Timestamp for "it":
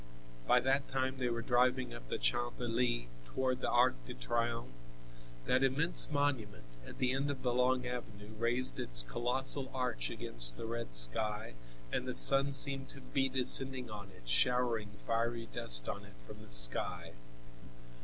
14.09-14.23, 16.05-16.15